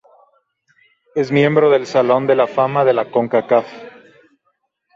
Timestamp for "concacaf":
3.11-3.67